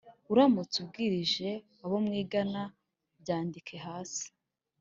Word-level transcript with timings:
uramutse 0.31 0.75
ubwirije 0.83 1.49
abo 1.83 1.95
mwigana 2.05 2.61
Byandike 3.21 3.75
hasi 3.85 4.27